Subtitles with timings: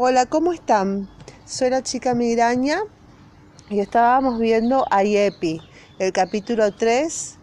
[0.00, 1.08] Hola, ¿cómo están?
[1.44, 2.78] Soy la chica migraña
[3.68, 5.60] y estábamos viendo IEPI,
[5.98, 7.36] el capítulo 3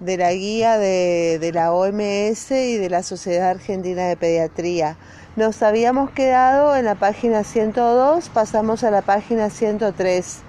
[0.00, 4.98] de la guía de, de, la OMS y de la Sociedad Argentina de Pediatría.
[5.36, 10.42] Nos habíamos quedado en la página 102, pasamos a la página 103.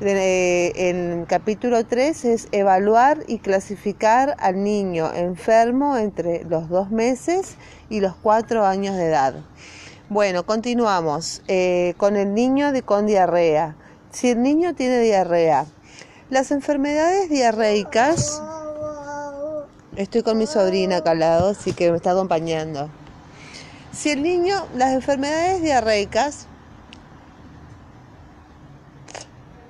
[0.00, 7.56] El capítulo 3 es evaluar y clasificar al niño enfermo entre los dos meses
[7.88, 9.34] y los cuatro años de edad.
[10.10, 13.76] Bueno, continuamos eh, con el niño con diarrea.
[14.10, 15.66] Si el niño tiene diarrea,
[16.30, 18.42] las enfermedades diarreicas,
[19.94, 22.90] estoy con mi sobrina acá al lado, así que me está acompañando.
[23.92, 26.48] Si el niño, las enfermedades diarreicas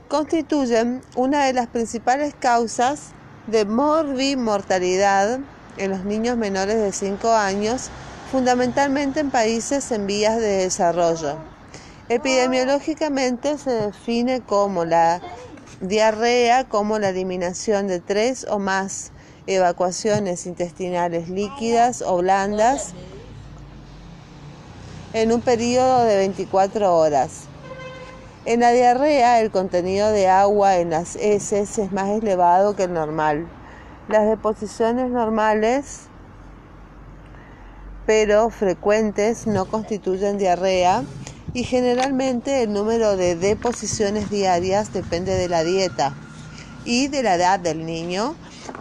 [0.09, 3.11] constituyen una de las principales causas
[3.47, 5.41] de morbimortalidad
[5.77, 7.91] en los niños menores de 5 años
[8.31, 11.35] fundamentalmente en países en vías de desarrollo.
[12.09, 15.21] Epidemiológicamente se define como la
[15.81, 19.11] diarrea como la eliminación de tres o más
[19.49, 22.93] evacuaciones intestinales líquidas o blandas
[25.13, 27.47] en un periodo de 24 horas.
[28.45, 32.93] En la diarrea el contenido de agua en las heces es más elevado que el
[32.93, 33.49] normal.
[34.09, 36.03] Las deposiciones normales
[38.07, 41.05] pero frecuentes no constituyen diarrea
[41.53, 46.15] y generalmente el número de deposiciones diarias depende de la dieta
[46.85, 48.35] y de la edad del niño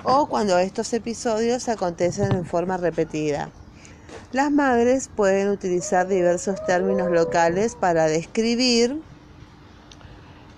[0.03, 3.49] o cuando estos episodios acontecen en forma repetida.
[4.31, 9.01] Las madres pueden utilizar diversos términos locales para describir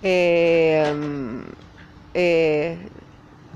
[0.02, 0.92] eh,
[2.14, 2.76] eh,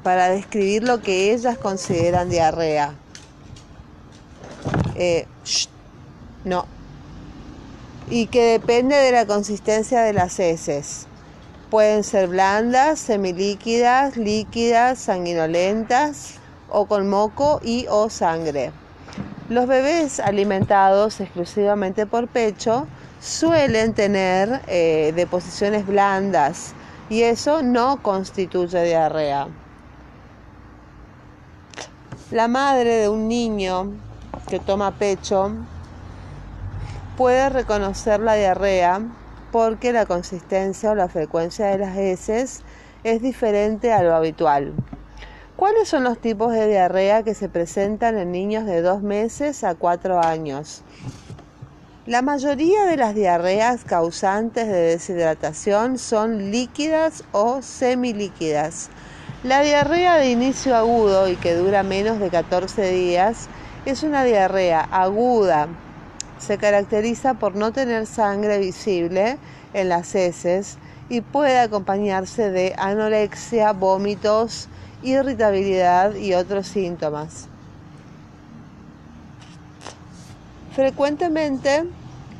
[0.03, 3.06] para describir lo que ellas consideran diarrea.
[4.95, 5.27] Eh,
[6.45, 6.67] no.
[8.09, 11.07] Y que depende de la consistencia de las heces.
[11.71, 16.35] Pueden ser blandas, semilíquidas, líquidas, sanguinolentas
[16.69, 18.73] o con moco y o sangre.
[19.49, 22.87] Los bebés alimentados exclusivamente por pecho
[23.21, 26.75] suelen tener eh, deposiciones blandas
[27.09, 29.49] y eso no constituye diarrea.
[32.31, 33.93] La madre de un niño
[34.49, 35.53] que toma pecho
[37.17, 39.01] puede reconocer la diarrea
[39.53, 42.63] porque la consistencia o la frecuencia de las heces
[43.05, 44.75] es diferente a lo habitual.
[45.57, 49.75] ¿Cuáles son los tipos de diarrea que se presentan en niños de 2 meses a
[49.75, 50.83] 4 años?
[52.05, 58.91] La mayoría de las diarreas causantes de deshidratación son líquidas o semilíquidas.
[59.43, 63.49] La diarrea de inicio agudo y que dura menos de 14 días
[63.91, 65.69] es una diarrea aguda.
[66.39, 69.39] Se caracteriza por no tener sangre visible
[69.75, 74.69] en las heces y puede acompañarse de anorexia, vómitos,
[75.03, 77.49] irritabilidad y otros síntomas.
[80.75, 81.85] Frecuentemente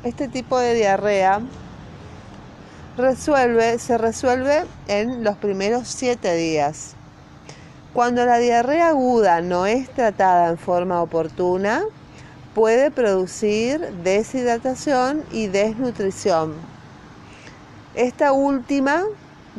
[0.03, 1.41] este tipo de diarrea
[2.97, 6.96] resuelve, se resuelve en los primeros siete días.
[7.93, 11.83] Cuando la diarrea aguda no es tratada en forma oportuna,
[12.53, 16.53] puede producir deshidratación y desnutrición.
[17.95, 19.03] Esta última,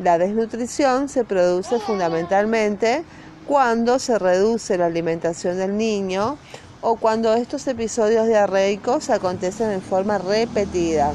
[0.03, 3.05] la desnutrición, se produce fundamentalmente
[3.47, 6.37] cuando se reduce la alimentación del niño
[6.81, 11.13] o cuando estos episodios diarreicos acontecen en forma repetida.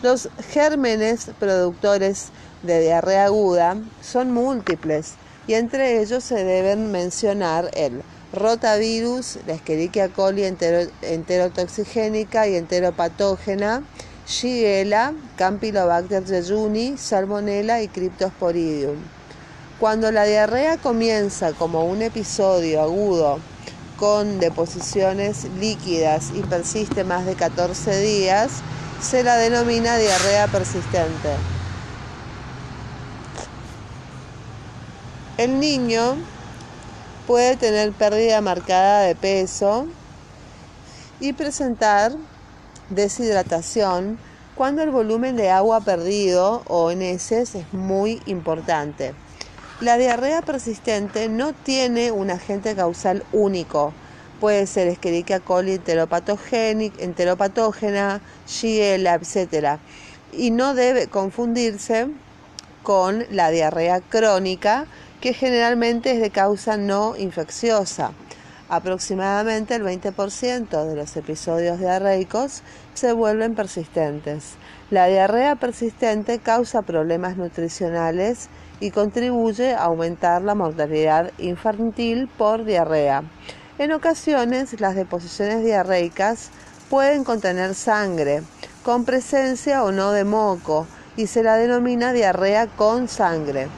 [0.00, 2.28] Los gérmenes productores
[2.62, 5.14] de diarrea aguda son múltiples
[5.48, 13.82] y entre ellos se deben mencionar el rotavirus, la Escherichia coli enterotoxigénica y enteropatógena,
[14.24, 18.98] Shigella, Campylobacter jejuni, Salmonella y Cryptosporidium.
[19.80, 23.40] Cuando la diarrea comienza como un episodio agudo
[23.96, 28.62] con deposiciones líquidas y persiste más de 14 días,
[29.00, 31.34] se la denomina diarrea persistente.
[35.36, 36.16] El niño
[37.26, 39.86] puede tener pérdida marcada de peso
[41.20, 42.12] y presentar
[42.90, 44.18] deshidratación
[44.56, 49.14] cuando el volumen de agua perdido o en heces es muy importante.
[49.80, 53.92] La diarrea persistente no tiene un agente causal único,
[54.40, 55.80] puede ser Escherichia coli
[56.98, 59.78] enteropatógena, Shigella, etc.
[60.32, 62.08] Y no debe confundirse
[62.82, 64.86] con la diarrea crónica,
[65.20, 68.12] que generalmente es de causa no infecciosa.
[68.70, 72.62] Aproximadamente el 20% de los episodios diarreicos
[72.94, 74.56] se vuelven persistentes.
[74.90, 78.48] La diarrea persistente causa problemas nutricionales
[78.80, 83.24] y contribuye a aumentar la mortalidad infantil por diarrea.
[83.78, 86.50] En ocasiones las deposiciones diarreicas
[86.90, 88.42] pueden contener sangre,
[88.82, 93.68] con presencia o no de moco, y se la denomina diarrea con sangre.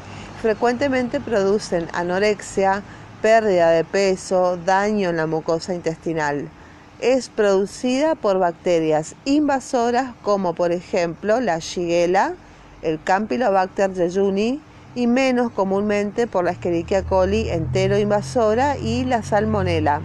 [0.40, 2.82] Frecuentemente producen anorexia,
[3.20, 6.48] pérdida de peso, daño en la mucosa intestinal.
[7.00, 12.32] Es producida por bacterias invasoras como por ejemplo la Shigella,
[12.80, 14.62] el Campylobacter jejuni
[14.94, 20.00] y menos comúnmente por la Escherichia coli entero invasora y la Salmonella.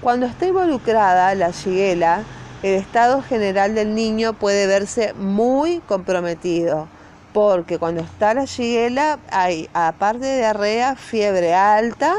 [0.00, 2.22] Cuando está involucrada la Shigella,
[2.62, 6.88] el estado general del niño puede verse muy comprometido,
[7.32, 12.14] porque cuando está la Shigella hay, aparte de diarrea, fiebre alta,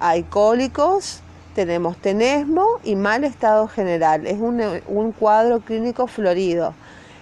[0.00, 1.22] hay cólicos,
[1.54, 4.26] tenemos tenesmo y mal estado general.
[4.26, 6.74] Es un cuadro clínico florido.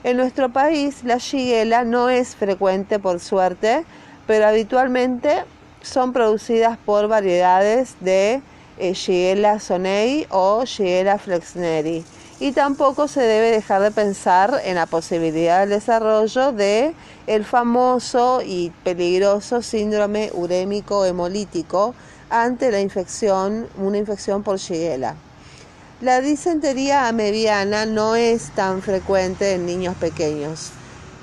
[0.05, 3.87] En nuestro país la Shigella no es frecuente por suerte,
[4.27, 5.45] pero habitualmente
[5.81, 8.43] son producidas por variedades de
[8.77, 12.05] eh, Shigella sonei o Shigella flexneri
[12.39, 16.93] y tampoco se debe dejar de pensar en la posibilidad del desarrollo de
[17.27, 21.95] el famoso y peligroso síndrome urémico hemolítico
[22.29, 25.15] ante la infección, una infección por Shigella.
[26.01, 30.71] La disentería mediana no es tan frecuente en niños pequeños.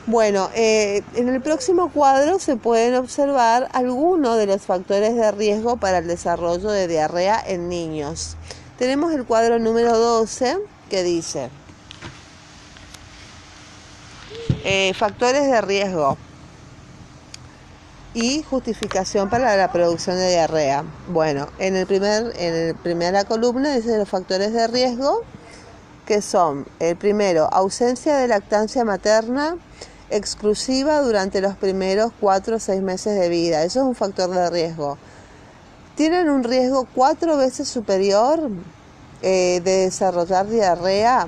[0.07, 5.77] Bueno, eh, en el próximo cuadro se pueden observar algunos de los factores de riesgo
[5.77, 8.37] para el desarrollo de diarrea en niños.
[8.79, 10.57] Tenemos el cuadro número 12
[10.89, 11.49] que dice,
[14.63, 16.17] eh, factores de riesgo
[18.13, 20.83] y justificación para la producción de diarrea.
[21.09, 25.21] Bueno, en, el primer, en la primera columna dice los factores de riesgo,
[26.05, 29.55] que son el primero, ausencia de lactancia materna
[30.09, 33.63] exclusiva durante los primeros cuatro o seis meses de vida.
[33.63, 34.97] Eso es un factor de riesgo.
[35.95, 38.49] Tienen un riesgo cuatro veces superior
[39.21, 41.27] eh, de desarrollar diarrea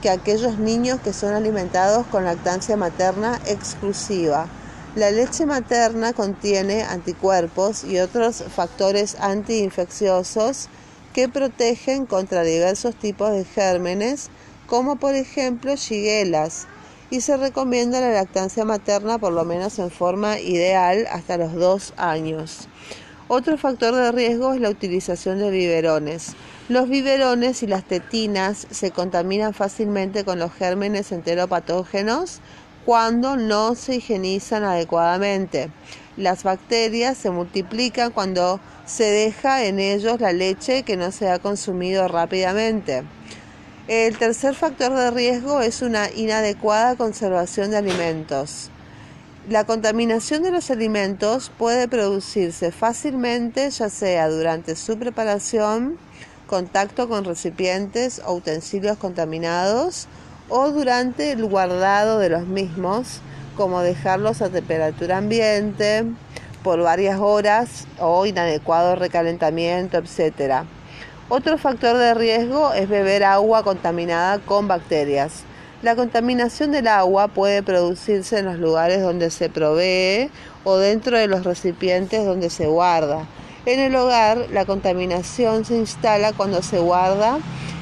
[0.00, 4.46] que aquellos niños que son alimentados con lactancia materna exclusiva.
[4.96, 10.70] La leche materna contiene anticuerpos y otros factores antiinfecciosos
[11.12, 14.30] que protegen contra diversos tipos de gérmenes,
[14.66, 16.66] como por ejemplo shiguelas,
[17.10, 21.92] y se recomienda la lactancia materna por lo menos en forma ideal hasta los dos
[21.98, 22.66] años.
[23.28, 26.34] Otro factor de riesgo es la utilización de biberones.
[26.70, 32.40] Los biberones y las tetinas se contaminan fácilmente con los gérmenes enteropatógenos
[32.86, 35.70] cuando no se higienizan adecuadamente.
[36.16, 41.40] Las bacterias se multiplican cuando se deja en ellos la leche que no se ha
[41.40, 43.02] consumido rápidamente.
[43.88, 48.70] El tercer factor de riesgo es una inadecuada conservación de alimentos.
[49.50, 55.98] La contaminación de los alimentos puede producirse fácilmente ya sea durante su preparación,
[56.46, 60.06] contacto con recipientes o utensilios contaminados
[60.48, 63.20] o durante el guardado de los mismos,
[63.56, 66.04] como dejarlos a temperatura ambiente
[66.62, 70.64] por varias horas o inadecuado recalentamiento, etc.
[71.28, 75.44] Otro factor de riesgo es beber agua contaminada con bacterias.
[75.82, 80.30] La contaminación del agua puede producirse en los lugares donde se provee
[80.64, 83.26] o dentro de los recipientes donde se guarda.
[83.66, 87.38] En el hogar, la contaminación se instala cuando se guarda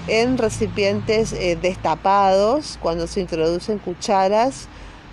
[0.06, 4.68] en recipientes eh, destapados, cuando se introducen cucharas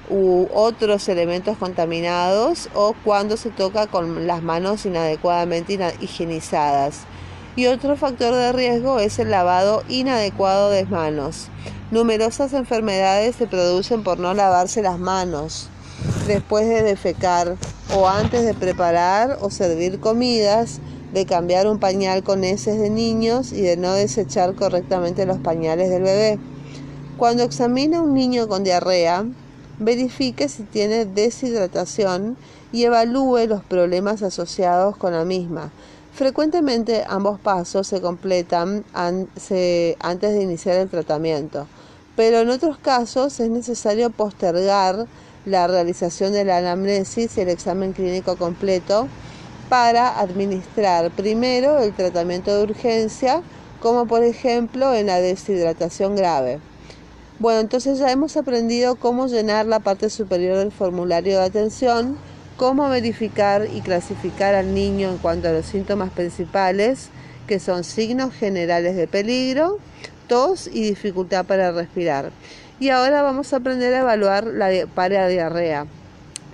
[0.09, 7.01] u otros elementos contaminados o cuando se toca con las manos inadecuadamente higienizadas.
[7.55, 11.47] Y otro factor de riesgo es el lavado inadecuado de manos.
[11.91, 15.69] Numerosas enfermedades se producen por no lavarse las manos
[16.27, 17.57] después de defecar
[17.93, 20.79] o antes de preparar o servir comidas,
[21.13, 25.89] de cambiar un pañal con heces de niños y de no desechar correctamente los pañales
[25.89, 26.39] del bebé.
[27.17, 29.25] Cuando examine a un niño con diarrea,
[29.79, 32.37] verifique si tiene deshidratación
[32.71, 35.71] y evalúe los problemas asociados con la misma.
[36.13, 41.67] Frecuentemente ambos pasos se completan antes de iniciar el tratamiento,
[42.15, 45.07] pero en otros casos es necesario postergar
[45.45, 49.07] la realización de la anamnesis y el examen clínico completo
[49.71, 53.41] para administrar primero el tratamiento de urgencia,
[53.79, 56.59] como por ejemplo en la deshidratación grave.
[57.39, 62.17] Bueno, entonces ya hemos aprendido cómo llenar la parte superior del formulario de atención,
[62.57, 67.07] cómo verificar y clasificar al niño en cuanto a los síntomas principales,
[67.47, 69.79] que son signos generales de peligro,
[70.27, 72.33] tos y dificultad para respirar.
[72.81, 75.85] Y ahora vamos a aprender a evaluar la para diarrea.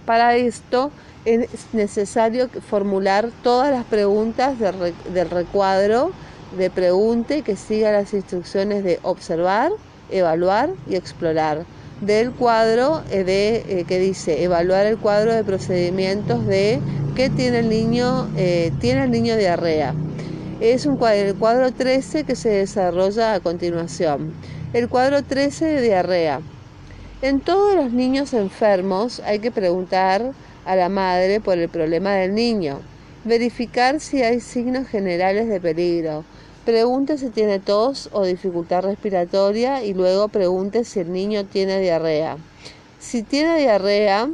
[0.05, 0.91] Para esto
[1.27, 6.11] es necesario formular todas las preguntas del, recuadro
[6.57, 9.71] de pregunte que siga las instrucciones de observar,
[10.09, 11.65] evaluar y explorar
[11.99, 16.79] del cuadro eh, de, eh, que dice evaluar el cuadro de procedimientos de
[17.15, 19.93] qué tiene el niño, eh, tiene el niño diarrea.
[20.61, 24.31] Es un cuadro, el cuadro 13 que se desarrolla a continuación.
[24.71, 26.39] El cuadro 13 de diarrea.
[27.21, 30.33] En todos los niños enfermos hay que preguntar
[30.67, 32.81] a la madre por el problema del niño,
[33.23, 36.23] verificar si hay signos generales de peligro,
[36.67, 42.35] Pregunte si tiene tos o dificultad respiratoria y luego pregunte si el niño tiene diarrea.
[42.99, 44.29] Si tiene diarrea,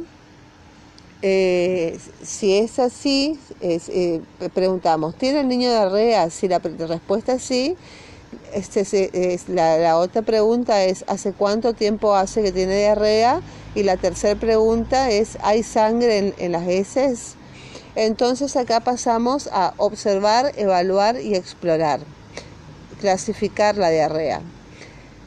[1.22, 4.20] eh, si es así, eh,
[4.52, 6.28] preguntamos, ¿tiene el niño diarrea?
[6.28, 7.76] Si la respuesta es sí,
[8.54, 13.40] este, es, la, otra pregunta es, ¿hace cuánto tiempo hace que tiene diarrea?
[13.74, 17.34] Y la tercera pregunta es, ¿hay sangre en las heces?
[17.96, 22.00] Entonces acá pasamos a observar, evaluar y explorar
[23.04, 24.40] clasificar la diarrea.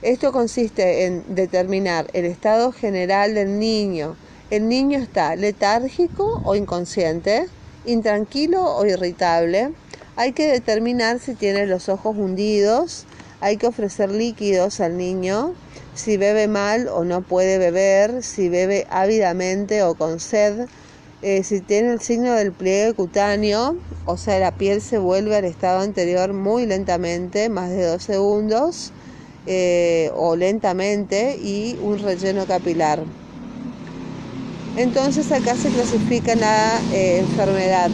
[0.02, 4.16] Esto consiste en determinar el estado general del niño.
[4.50, 7.48] El niño está letárgico o inconsciente,
[7.86, 9.74] intranquilo o irritable.
[10.16, 13.06] Hay que determinar si tiene los ojos hundidos.
[13.42, 15.54] Hay que ofrecer líquidos al niño.
[15.96, 18.24] Si bebe mal o no puede beber.
[18.24, 20.68] Si bebe ávidamente o con sed
[21.24, 23.76] eh, si tiene el signo del pliegue cutáneo,
[24.06, 28.92] o sea, la piel se vuelve al estado anterior muy lentamente, más de dos segundos,
[29.48, 33.04] eh, o lentamente, y un relleno capilar.
[34.76, 37.90] Entonces acá se clasifica la eh, enfermedad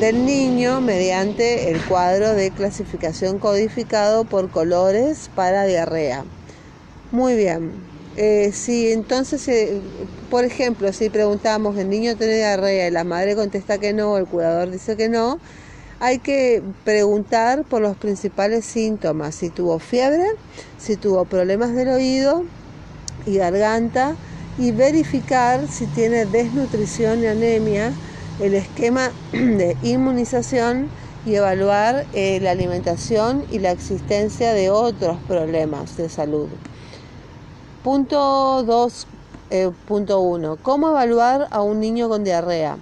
[0.00, 6.24] del niño mediante el cuadro de clasificación codificado por colores para diarrea.
[7.12, 7.72] Muy bien.
[8.16, 9.80] Eh, si entonces, eh,
[10.30, 14.26] por ejemplo, si preguntamos, el niño tiene diarrea y la madre contesta que no, el
[14.26, 15.38] cuidador dice que no,
[16.00, 20.26] hay que preguntar por los principales síntomas, si tuvo fiebre,
[20.78, 22.44] si tuvo problemas del oído
[23.26, 24.16] y garganta,
[24.58, 27.92] y verificar si tiene desnutrición y anemia,
[28.40, 30.88] el esquema de inmunización
[31.26, 36.48] y evaluar eh, la alimentación y la existencia de otros problemas de salud.
[37.82, 40.54] Punto 2.1.
[40.54, 42.76] Eh, ¿Cómo evaluar a un niño con diarrea?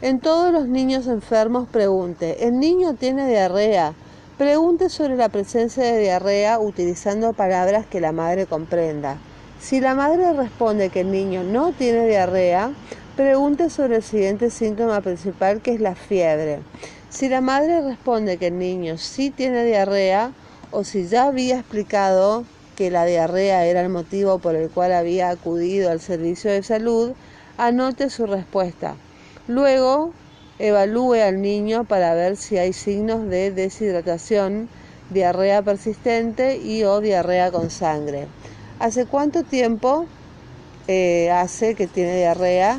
[0.00, 3.94] En todos los niños enfermos pregunte, ¿el niño tiene diarrea?
[4.36, 9.16] Pregunte sobre la presencia de diarrea utilizando palabras que la madre comprenda.
[9.60, 12.70] Si la madre responde que el niño no tiene diarrea,
[13.18, 16.60] pregunte sobre el siguiente síntoma principal que es la fiebre.
[17.10, 20.30] Si la madre responde que el niño sí tiene diarrea
[20.70, 22.44] o si ya había explicado
[22.76, 27.10] que la diarrea era el motivo por el cual había acudido al servicio de salud,
[27.56, 28.94] anote su respuesta.
[29.48, 30.12] Luego,
[30.60, 34.68] evalúe al niño para ver si hay signos de deshidratación,
[35.10, 38.28] diarrea persistente y o diarrea con sangre.
[38.78, 40.06] ¿Hace cuánto tiempo
[40.86, 42.78] eh, hace que tiene diarrea?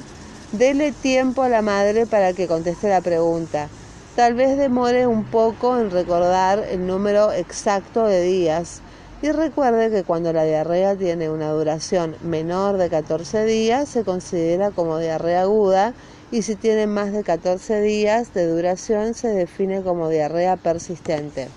[0.52, 3.70] Dele tiempo a la madre para que conteste la pregunta.
[4.16, 8.82] Tal vez demore un poco en recordar el número exacto de días
[9.22, 14.72] y recuerde que cuando la diarrea tiene una duración menor de 14 días se considera
[14.72, 15.94] como diarrea aguda
[16.32, 21.48] y si tiene más de 14 días de duración se define como diarrea persistente.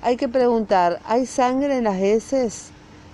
[0.00, 2.70] Hay que preguntar, ¿hay sangre en las heces?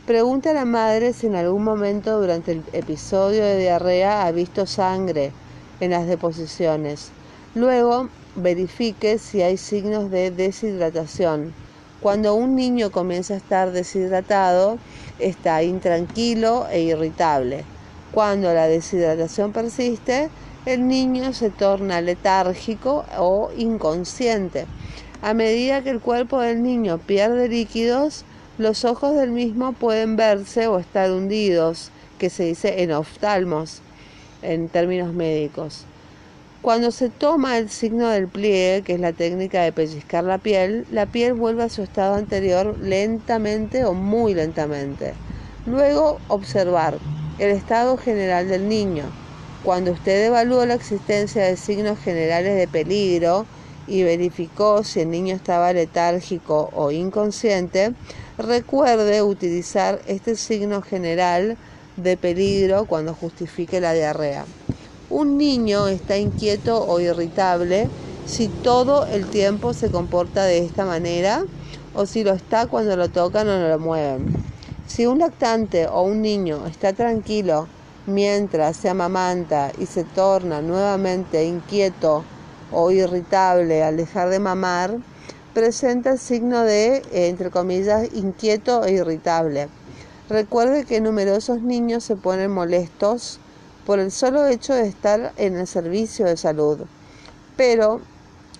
[0.06, 4.66] Pregunte a la madre si en algún momento durante el episodio de diarrea ha visto
[4.66, 5.32] sangre
[5.80, 7.10] en las deposiciones.
[7.54, 11.54] Luego, verifique si hay signos de deshidratación
[12.04, 14.76] cuando un niño comienza a estar deshidratado,
[15.18, 17.64] está intranquilo e irritable.
[18.12, 20.28] Cuando la deshidratación persiste,
[20.66, 24.66] el niño se torna letárgico o inconsciente.
[25.22, 28.26] A medida que el cuerpo del niño pierde líquidos,
[28.58, 33.80] los ojos del mismo pueden verse o estar hundidos, que se dice en oftalmos
[34.42, 35.84] en términos médicos.
[36.62, 40.86] Cuando se toma el signo del pliegue, que es la técnica de pellizcar la piel,
[40.90, 45.14] la piel vuelve a su estado anterior lentamente o muy lentamente.
[45.66, 46.98] Luego, observar
[47.38, 49.04] el estado general del niño.
[49.64, 53.46] Cuando usted evaluó la existencia de signos generales de peligro
[53.86, 57.92] y verificó si el niño estaba letárgico o inconsciente,
[58.38, 61.56] recuerde utilizar este signo general
[61.96, 64.44] de peligro cuando justifique la diarrea.
[65.10, 67.88] Un niño está inquieto o irritable
[68.26, 71.44] si todo el tiempo se comporta de esta manera
[71.94, 74.34] o si lo está cuando lo tocan o lo mueven.
[74.86, 77.68] Si un lactante o un niño está tranquilo
[78.06, 82.24] mientras se amamanta y se torna nuevamente inquieto
[82.74, 84.98] o irritable al dejar de mamar,
[85.54, 89.68] presenta el signo de, entre comillas, inquieto e irritable.
[90.28, 93.38] Recuerde que numerosos niños se ponen molestos
[93.86, 96.80] por el solo hecho de estar en el servicio de salud.
[97.56, 98.00] Pero,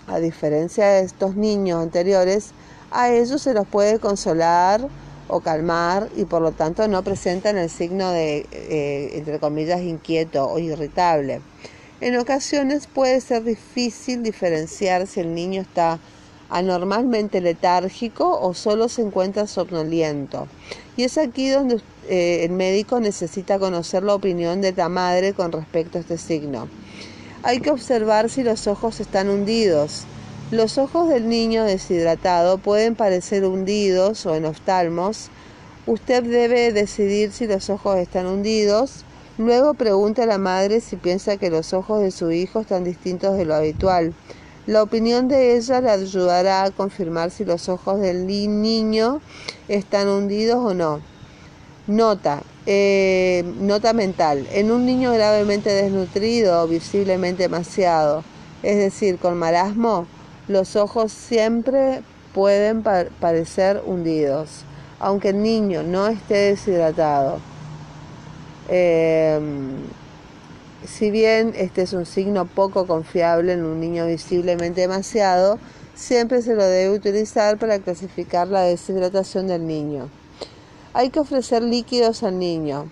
[0.07, 2.53] a diferencia de estos niños anteriores,
[2.91, 4.87] a ellos se los puede consolar
[5.29, 10.49] o calmar y por lo tanto no presentan el signo de, eh, entre comillas, inquieto
[10.49, 11.41] o irritable.
[12.05, 15.99] En ocasiones puede ser difícil diferenciar si el niño está
[16.51, 20.47] anormalmente letárgico o solo se encuentra somnoliento.
[20.99, 21.81] Y es aquí donde
[22.11, 26.69] eh, el médico necesita conocer la opinión de la madre con respecto a este signo.
[27.43, 30.03] Hay que observar si los ojos están hundidos.
[30.51, 35.31] Los ojos del niño deshidratado pueden parecer hundidos o en oftalmos.
[35.87, 39.07] Usted debe decidir si los ojos están hundidos.
[39.37, 43.37] Luego pregunte a la madre si piensa que los ojos de su hijo están distintos
[43.37, 44.15] de lo habitual.
[44.67, 49.21] La opinión de ella le ayudará a confirmar si los ojos del niño
[49.67, 51.01] están hundidos o no.
[51.89, 54.47] Nota, eh, nota mental.
[54.53, 58.23] En un niño gravemente desnutrido o visiblemente demasiado,
[58.63, 60.07] es decir, con marasmo,
[60.47, 64.65] los ojos siempre pueden parecer hundidos,
[65.01, 67.41] aunque el niño no esté deshidratado.
[68.69, 69.39] Eh,
[70.87, 75.59] si bien este es un signo poco confiable en un niño visiblemente demasiado,
[75.95, 80.09] siempre se lo debe utilizar para clasificar la deshidratación del niño.
[80.93, 82.89] Hay que ofrecer líquidos al niño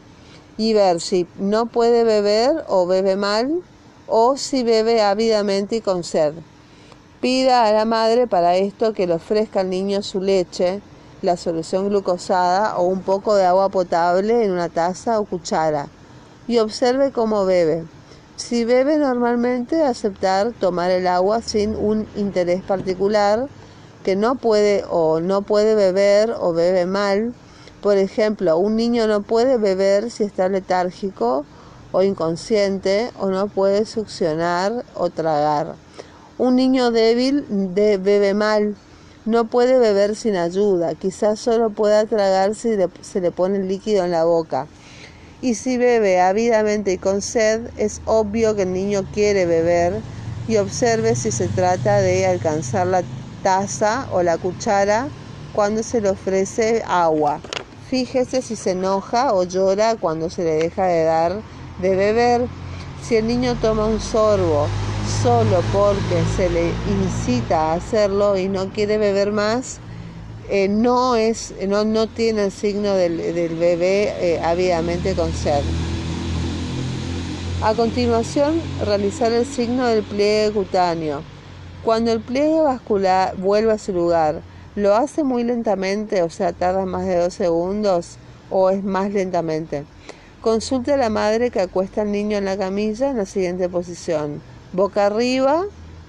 [0.57, 3.63] y ver si no puede beber o bebe mal
[4.07, 6.35] o si bebe ávidamente y con sed.
[7.21, 10.81] Pida a la madre para esto que le ofrezca al niño su leche,
[11.23, 15.89] la solución glucosada o un poco de agua potable en una taza o cuchara
[16.47, 17.85] y observe cómo bebe.
[18.37, 23.49] Si bebe normalmente, aceptar tomar el agua sin un interés particular,
[24.03, 27.35] que no puede o no puede beber o bebe mal.
[27.81, 31.45] Por ejemplo, un niño no puede beber si está letárgico
[31.93, 35.75] o inconsciente o no puede succionar o tragar.
[36.39, 38.75] Un niño débil bebe mal,
[39.25, 44.05] no puede beber sin ayuda, quizás solo pueda tragar si se le pone el líquido
[44.05, 44.67] en la boca
[45.43, 49.93] y si bebe ávidamente y con sed, es obvio que el niño quiere beber
[50.47, 53.03] y observe si se trata de alcanzar la
[53.43, 55.09] taza o la cuchara
[55.53, 57.41] cuando se le ofrece agua.
[57.91, 61.43] Fíjese si se enoja o llora cuando se le deja de dar
[61.83, 62.49] de beber.
[63.03, 64.69] Si el niño toma un sorbo
[65.23, 69.79] solo porque se le incita a hacerlo y no quiere beber más,
[70.51, 73.19] eh, no, es, no, no, tiene el signo del,
[73.57, 75.63] bebé eh, ávidamente con sed.
[77.63, 81.23] A continuación, realizar el signo del pliegue cutáneo.
[81.85, 84.43] Cuando el pliegue vascular vuelve a su lugar,
[84.75, 88.17] ¿lo hace muy lentamente, o sea, tarda más de dos segundos,
[88.51, 89.85] o es más lentamente?
[90.41, 94.52] Consulte a la madre que acuesta al niño en la camilla en la siguiente posición.
[94.73, 95.65] Boca arriba,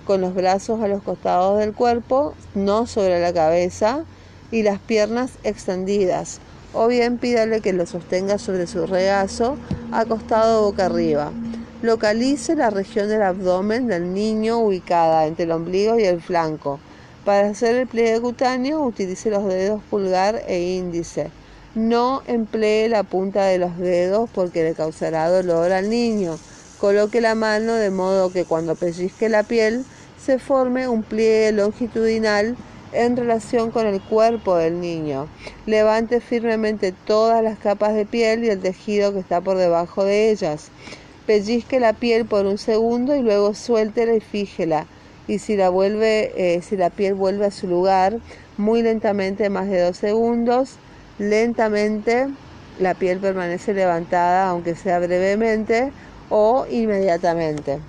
[0.05, 4.05] con los brazos a los costados del cuerpo, no sobre la cabeza,
[4.51, 6.39] y las piernas extendidas,
[6.73, 9.57] o bien pídale que lo sostenga sobre su regazo,
[9.91, 11.31] acostado boca arriba.
[11.81, 16.79] Localice la región del abdomen del niño ubicada entre el ombligo y el flanco.
[17.25, 21.31] Para hacer el pliegue cutáneo, utilice los dedos pulgar e índice.
[21.75, 26.37] No emplee la punta de los dedos porque le causará dolor al niño.
[26.83, 29.85] Coloque la mano de modo que cuando pellizque la piel
[30.21, 32.57] se forme un pliegue longitudinal
[32.91, 35.29] en relación con el cuerpo del niño.
[35.65, 40.29] Levante firmemente todas las capas de piel y el tejido que está por debajo de
[40.29, 40.71] ellas.
[41.25, 44.85] Pellizque la piel por un segundo y luego suéltela y fíjela.
[45.25, 48.19] Y si la, eh, si la piel vuelve a su lugar,
[48.57, 50.71] muy lentamente, más de dos segundos,
[51.17, 52.27] lentamente
[52.77, 55.93] la piel permanece levantada, aunque sea brevemente
[56.35, 57.79] o inmediatamente.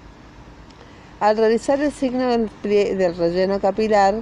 [1.18, 4.16] Al realizar el signo del, relleno capilar,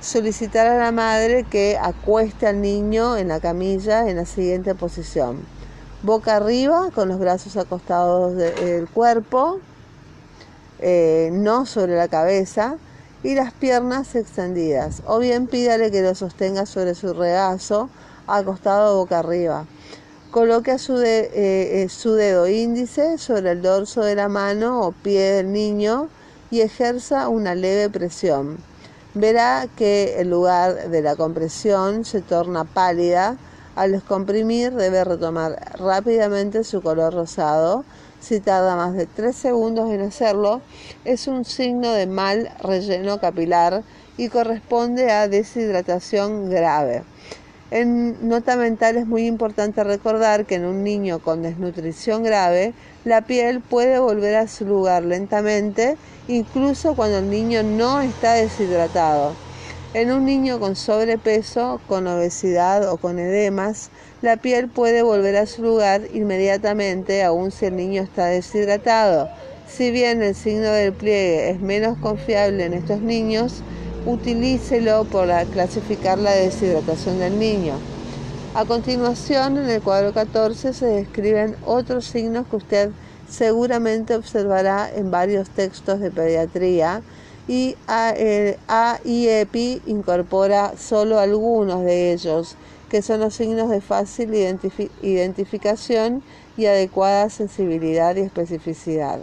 [0.00, 5.36] solicitar a la madre que acueste al niño en la camilla en la siguiente posición.
[6.02, 9.60] Boca arriba, con los brazos acostados del cuerpo,
[10.80, 12.76] eh, no sobre la cabeza,
[13.22, 15.02] y las piernas extendidas.
[15.06, 17.88] O bien pídale que lo sostenga sobre su regazo,
[18.26, 19.66] acostado boca arriba.
[20.30, 25.32] Coloque su, eh, eh, su dedo índice sobre el dorso de la mano o pie
[25.32, 26.08] del niño
[26.52, 28.58] y ejerza una leve presión.
[29.14, 33.38] Verá que el lugar de la compresión se torna pálida.
[33.74, 37.84] Al descomprimir debe retomar rápidamente su color rosado.
[38.20, 40.60] Si tarda más de 3 segundos en hacerlo,
[41.04, 43.82] es un signo de mal relleno capilar
[44.16, 47.02] y corresponde a deshidratación grave.
[47.70, 52.72] En nota mental es muy importante recordar que en un niño con desnutrición grave,
[53.04, 59.34] la piel puede volver a su lugar lentamente, incluso cuando el niño no está deshidratado.
[59.94, 65.46] En un niño con sobrepeso, con obesidad o con edemas, la piel puede volver a
[65.46, 69.28] su lugar inmediatamente, aun si el niño está deshidratado.
[69.68, 73.62] Si bien el signo del pliegue es menos confiable en estos niños,
[74.06, 77.74] utilícelo para clasificar la deshidratación del niño.
[78.54, 82.90] A continuación, en el cuadro 14 se describen otros signos que usted
[83.28, 87.02] seguramente observará en varios textos de pediatría
[87.46, 92.56] y AIEPI incorpora solo algunos de ellos,
[92.88, 94.34] que son los signos de fácil
[95.02, 96.22] identificación
[96.56, 99.20] y adecuada sensibilidad y especificidad.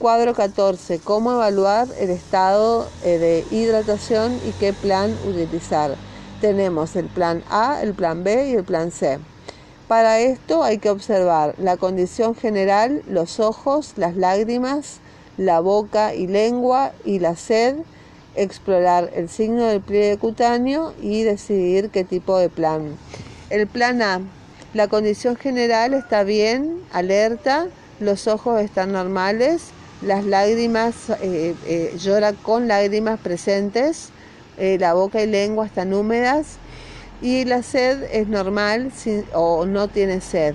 [0.00, 0.98] Cuadro 14.
[1.00, 5.94] Cómo evaluar el estado eh, de hidratación y qué plan utilizar.
[6.40, 9.18] Tenemos el plan A, el plan B y el plan C.
[9.88, 15.00] Para esto hay que observar la condición general, los ojos, las lágrimas,
[15.36, 17.76] la boca y lengua y la sed,
[18.36, 22.96] explorar el signo del pliegue cutáneo y decidir qué tipo de plan.
[23.50, 24.22] El plan A,
[24.72, 27.66] la condición general está bien, alerta,
[28.00, 34.08] los ojos están normales, las lágrimas, eh, eh, llora con lágrimas presentes,
[34.58, 36.56] eh, la boca y lengua están húmedas
[37.22, 38.92] y la sed es normal
[39.34, 40.54] o no tiene sed.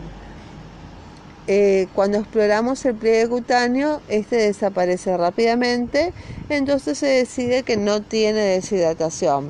[1.94, 6.12] cuando exploramos el pliegue cutáneo, este desaparece rápidamente,
[6.50, 9.50] entonces se decide que no tiene deshidratación.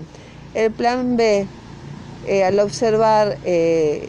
[0.54, 1.48] El plan B,
[2.46, 3.38] al observar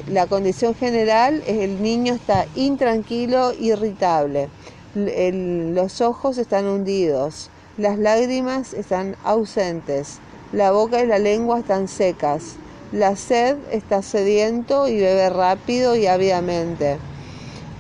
[0.09, 4.49] la condición general, el niño está intranquilo, irritable
[4.96, 10.18] los ojos están hundidos, las lágrimas están ausentes,
[10.52, 12.54] la boca y la lengua están secas,
[12.92, 16.96] la sed está sediento y bebe rápido y ávidamente.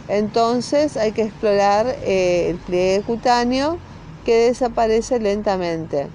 [0.08, 3.78] Entonces hay que explorar eh, el pliegue cutáneo
[4.26, 6.08] que desaparece lentamente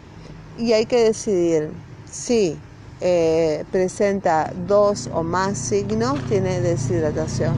[0.57, 1.71] y hay que decidir
[2.09, 2.57] si
[2.99, 7.55] eh, presenta dos o más signos, tiene deshidratación.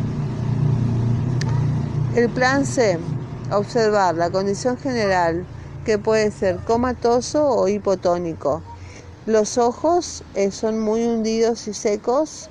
[2.16, 2.98] El plan C
[3.52, 5.46] Observar la condición general
[5.86, 8.62] que puede ser comatoso o hipotónico.
[9.26, 12.50] Los ojos eh, son muy hundidos y secos,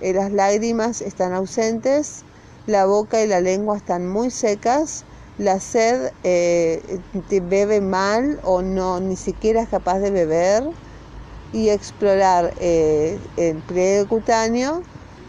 [0.00, 2.22] eh, las lágrimas están ausentes,
[2.66, 5.04] la boca y la lengua están muy secas,
[5.38, 10.64] la sed eh, bebe mal o no ni siquiera es capaz de beber
[11.52, 14.82] y explorar el pliegue cutáneo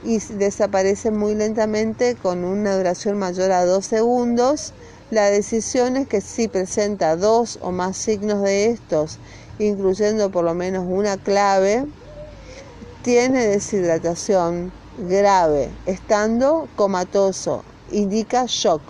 [0.03, 4.73] y desaparece muy lentamente con una duración mayor a dos segundos
[5.13, 9.19] la decisión es que si presenta dos o más signos de estos,
[9.59, 11.85] incluyendo por lo menos una clave,
[13.03, 18.81] tiene deshidratación grave, estando comatoso, indica shock.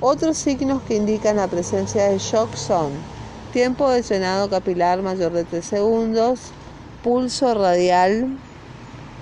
[0.00, 2.92] Otros signos que indican la presencia de shock son
[3.52, 6.40] tiempo de llenado capilar mayor de 3 segundos,
[7.04, 8.38] pulso radial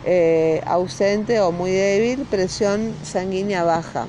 [0.04, 4.06] eh, ausente o muy débil, presión sanguínea baja.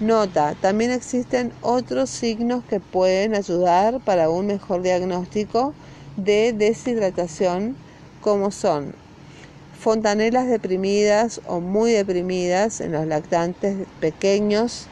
[0.00, 5.74] Nota, también existen otros signos que pueden ayudar para un mejor diagnóstico
[6.16, 7.76] de deshidratación,
[8.22, 8.94] como son
[9.78, 14.86] fontanelas deprimidas o muy deprimidas en los lactantes pequeños,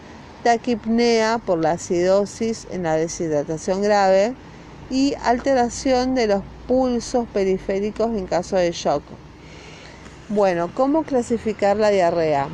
[0.45, 4.35] taquipnea por la acidosis en la deshidratación grave
[4.91, 9.03] y alteración de los pulsos periféricos en caso de shock.
[10.29, 12.51] Bueno, ¿cómo clasificar la diarrea?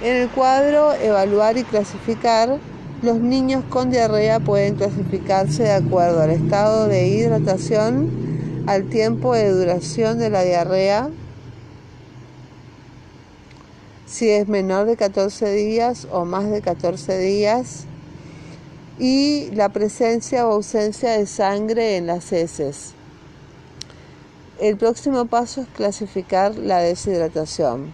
[0.00, 2.60] En el cuadro Evaluar y clasificar,
[3.02, 9.50] los niños con diarrea pueden clasificarse de acuerdo al estado de hidratación, al tiempo de
[9.50, 11.10] duración de la diarrea,
[14.06, 17.84] si es menor de 14 días o más de 14 días,
[19.00, 22.92] y la presencia o ausencia de sangre en las heces.
[24.60, 27.92] El próximo paso es clasificar la deshidratación.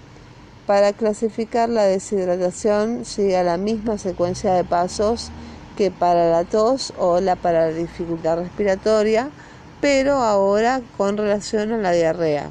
[0.67, 5.31] Para clasificar la deshidratación sigue la misma secuencia de pasos
[5.77, 9.29] que para la tos o la para la dificultad respiratoria,
[9.83, 12.49] pero ahora con relación a la diarrea.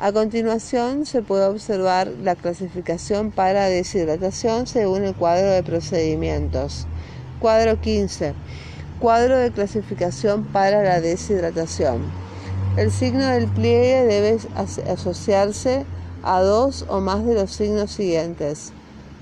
[0.00, 6.88] A continuación se puede observar la clasificación para deshidratación según el cuadro de procedimientos.
[7.38, 8.34] Cuadro 15.
[8.98, 12.02] Cuadro de clasificación para la deshidratación.
[12.76, 14.38] El signo del pliegue debe
[14.88, 15.84] asociarse
[16.22, 18.72] a dos o más de los signos siguientes.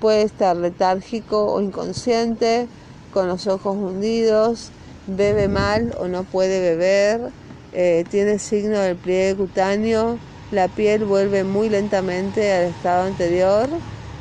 [0.01, 2.69] Puede estar letárgico o inconsciente,
[3.13, 4.71] con los ojos hundidos,
[5.07, 7.33] bebe mal o no puede beber,
[7.73, 10.19] eh, tiene signo del pliegue cutáneo,
[10.51, 13.69] la piel vuelve muy lentamente al estado anterior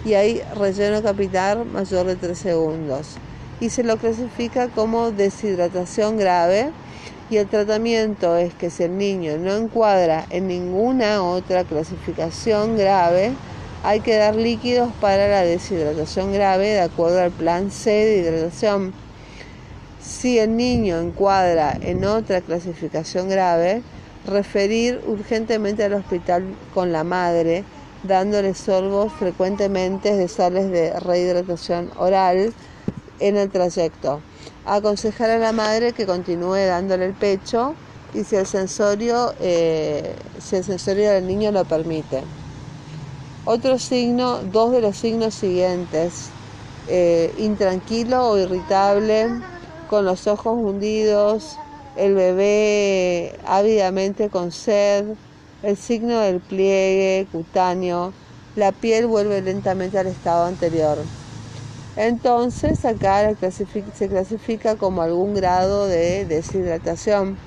[0.06, 3.16] y hay relleno capilar mayor de 3 segundos.
[3.60, 6.72] Y se lo clasifica como deshidratación grave
[7.30, 13.34] y el tratamiento es que si el niño no encuadra en ninguna otra clasificación grave,
[13.84, 18.94] hay que dar líquidos para la deshidratación grave de acuerdo al plan C de hidratación.
[20.02, 23.82] Si el niño encuadra en otra clasificación grave,
[24.28, 27.64] referir urgentemente al hospital con la madre,
[28.04, 32.54] dándole sorbos frecuentemente de sales de rehidratación oral
[33.20, 34.22] en el trayecto.
[34.66, 37.76] Aconsejar a la madre que continúe dándole el pecho
[38.14, 42.24] y si el sensorio, eh, si el sensorio del niño lo permite.
[43.46, 46.32] Otro signo, dos de los signos siguientes,
[46.88, 49.28] eh, intranquilo o irritable,
[49.88, 51.58] con los ojos hundidos,
[51.96, 55.06] el bebé ávidamente con sed,
[55.62, 58.14] el signo del pliegue cutáneo,
[58.56, 61.06] la piel vuelve lentamente al estado anterior.
[61.98, 67.38] Entonces acá se clasifica como algún grado de deshidratación.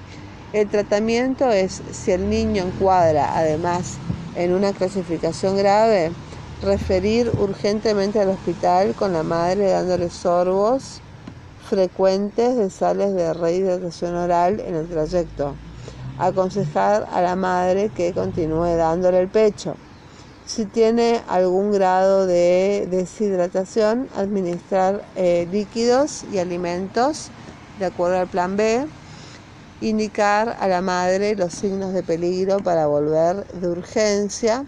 [0.55, 3.99] El tratamiento es si el niño encuadra además
[4.37, 6.11] en una clasificación grave,
[6.63, 11.01] referir urgentemente al hospital con la madre dándole sorbos
[11.69, 15.55] frecuentes de sales de rehidratación oral en el trayecto.
[16.19, 19.77] Aconsejar a la madre que continúe dándole el pecho.
[20.49, 27.31] Si tiene algún grado de deshidratación, administrar eh, líquidos y alimentos
[27.79, 28.87] de acuerdo al plan B.
[29.83, 34.65] Indicar a la madre los signos de peligro para volver de urgencia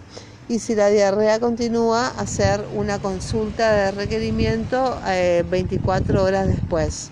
[0.51, 5.01] y si la diarrea continúa, hacer una consulta de requerimiento
[5.49, 7.11] 24 eh, horas después.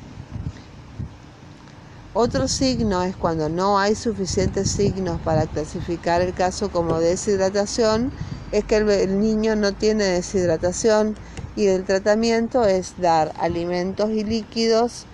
[2.12, 8.12] Otro signo es cuando no hay suficientes signos para clasificar el caso como deshidratación,
[8.52, 11.16] es que el, niño no tiene deshidratación
[11.56, 15.04] y el tratamiento es dar alimentos y líquidos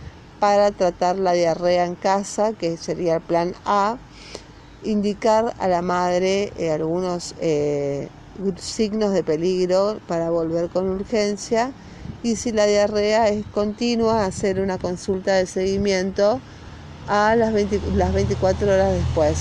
[0.40, 3.96] para tratar la diarrea en casa, que sería el plan A,
[4.84, 8.08] indicar a la madre eh, algunos eh,
[8.58, 11.72] signos de peligro para volver con urgencia
[12.22, 16.40] y si la diarrea es continua, hacer una consulta de seguimiento
[17.06, 17.52] a las,
[17.94, 19.38] las 24 horas después.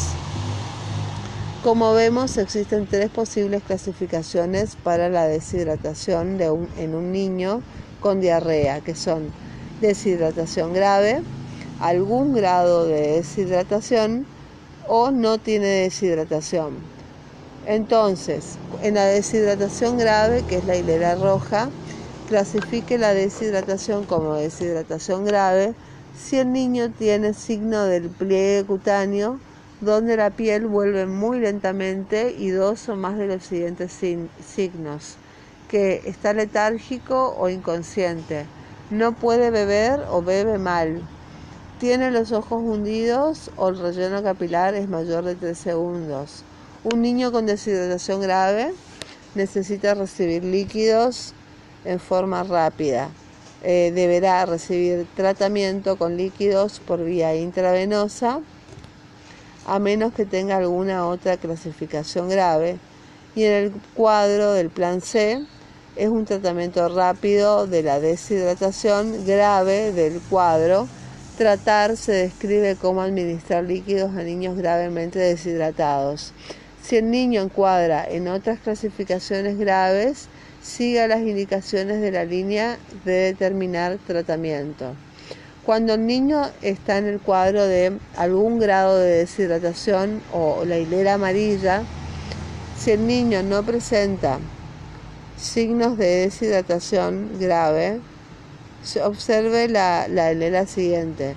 [1.64, 6.48] Como vemos, existen tres posibles clasificaciones para la deshidratación de
[6.78, 7.62] en un niño
[8.02, 9.32] con diarrea, que son
[9.80, 11.22] deshidratación grave,
[11.80, 14.26] algún grado de deshidratación,
[14.90, 16.74] o no tiene deshidratación.
[17.66, 21.70] Entonces, en la deshidratación grave, que es la hilera roja,
[22.28, 25.74] clasifique la deshidratación como deshidratación grave
[26.14, 29.40] si el niño tiene signo del pliegue cutáneo,
[29.84, 33.92] donde la piel vuelve muy lentamente y dos o más de los siguientes
[34.46, 35.16] signos,
[35.68, 38.46] que está letárgico o inconsciente,
[38.90, 41.02] no puede beber o bebe mal,
[41.80, 46.44] tiene los ojos hundidos o el relleno capilar es mayor de 3 segundos.
[46.86, 48.74] Un niño con deshidratación grave
[49.36, 51.34] necesita recibir líquidos
[51.84, 53.10] en forma rápida.
[53.64, 58.40] Eh, deberá recibir tratamiento con líquidos por vía intravenosa
[59.66, 62.78] a menos que tenga alguna otra clasificación grave.
[63.36, 65.46] Y en el cuadro del plan C
[65.96, 70.88] es un tratamiento rápido de la deshidratación grave del cuadro
[71.38, 76.32] Tratar se describe como administrar líquidos a niños gravemente deshidratados.
[76.84, 80.28] Si el niño encuadra en otras clasificaciones graves,
[80.62, 84.94] siga las indicaciones de la línea de determinar tratamiento.
[85.66, 91.14] Cuando el niño está en el cuadro de algún grado de deshidratación o la hilera
[91.14, 91.84] amarilla,
[92.78, 94.40] si el niño no presenta
[95.38, 98.02] signos de deshidratación grave,
[99.06, 101.36] observe la, la siguiente.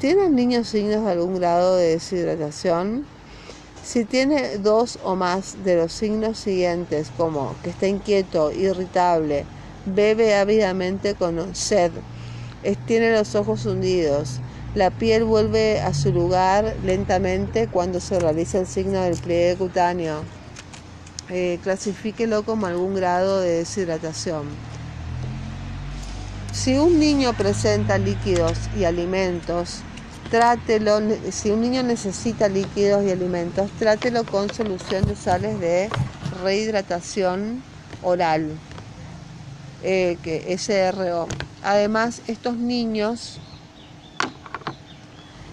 [0.00, 3.06] ¿Tiene el niño signos de algún grado de deshidratación?
[3.84, 9.44] Si tiene dos o más de los signos siguientes, como que está inquieto, irritable,
[9.86, 11.92] bebe ávidamente con sed,
[12.86, 14.40] tiene los ojos hundidos,
[14.74, 20.22] la piel vuelve a su lugar lentamente cuando se realiza el signo del pliegue cutáneo,
[21.28, 24.46] eh, clasifíquelo como algún grado de deshidratación.
[26.52, 29.82] Si un niño presenta líquidos y alimentos,
[30.30, 35.90] trátelo, si un niño necesita líquidos y alimentos, trátelo con solución de sales de
[36.42, 37.62] rehidratación
[38.02, 38.58] oral,
[39.82, 41.28] eh, que SRO.
[41.62, 43.38] Además, estos niños,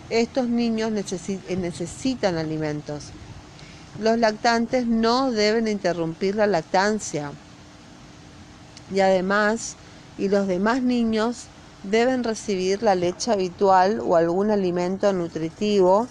[0.09, 3.11] estos niños necesitan alimentos.
[3.99, 7.31] Los lactantes no deben interrumpir la lactancia.
[8.93, 9.75] Y además,
[10.17, 11.47] y los demás niños
[11.83, 16.07] deben recibir la leche habitual o algún alimento nutritivo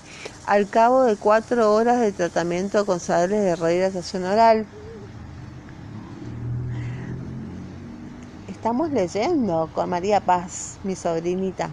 [0.46, 4.66] al cabo de cuatro horas de tratamiento con sales de rehidratación oral.
[8.58, 11.70] Estamos leyendo con María Paz, mi sobrinita.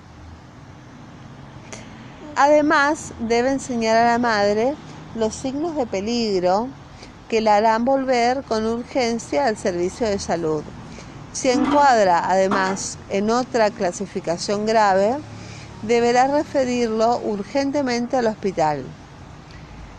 [2.35, 4.75] Además, debe enseñar a la madre
[5.15, 6.67] los signos de peligro
[7.27, 10.61] que la harán volver con urgencia al servicio de salud.
[11.33, 15.15] Si encuadra además en otra clasificación grave,
[15.81, 18.85] deberá referirlo urgentemente al hospital.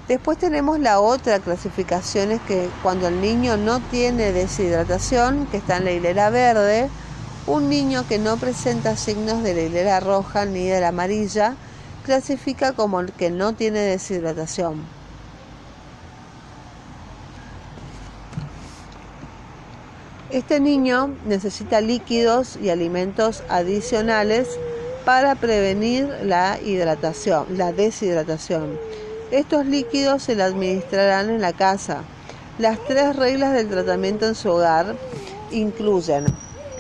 [0.09, 5.79] Después tenemos la otra clasificación, es que cuando el niño no tiene deshidratación, que está
[5.79, 6.89] en la hilera verde,
[7.49, 11.57] un niño que no presenta signos de la hilera roja ni de la amarilla,
[12.05, 14.85] clasifica como el que no tiene deshidratación.
[20.31, 24.47] Este niño necesita líquidos y alimentos adicionales
[25.05, 28.79] para prevenir la hidratación, la deshidratación.
[29.31, 32.05] Estos líquidos se le administrarán en la casa.
[32.59, 34.95] Las tres reglas del tratamiento en su hogar
[35.51, 36.27] incluyen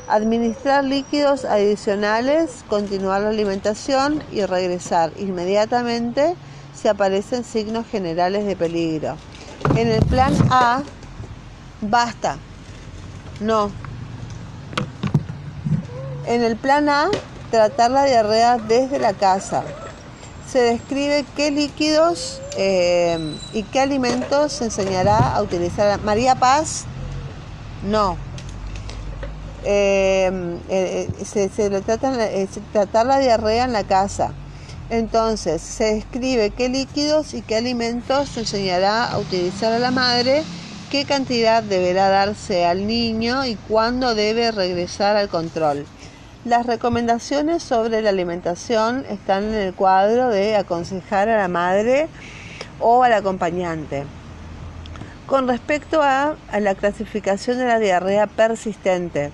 [0.09, 6.37] administrar líquidos adicionales, continuar la alimentación y regresar inmediatamente
[6.73, 9.17] si aparecen signos generales de peligro.
[9.77, 10.83] En el plan A,
[11.81, 12.37] basta,
[13.41, 13.73] no.
[16.27, 17.11] En el plan A,
[17.51, 19.65] tratar la diarrea desde la casa.
[20.51, 23.19] Se describe qué líquidos eh,
[23.53, 26.01] y qué alimentos se enseñará a utilizar.
[26.03, 26.85] María Paz,
[27.85, 28.17] no.
[29.65, 32.13] Eh, eh, se, se trata,
[32.73, 34.33] tratar la diarrea en la casa.
[34.89, 40.45] Entonces, se describe qué líquidos y qué alimentos se enseñará a utilizar a la madre
[40.91, 45.85] qué cantidad deberá darse al niño y cuándo debe regresar al control.
[46.47, 52.07] Las recomendaciones sobre la alimentación están en el cuadro de aconsejar a la madre
[52.79, 54.05] o al acompañante.
[55.27, 59.33] Con respecto a, la clasificación de la diarrea persistente,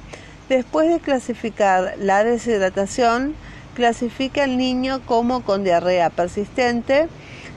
[0.48, 3.34] después de clasificar la deshidratación,
[3.74, 7.08] clasifica al niño como con diarrea persistente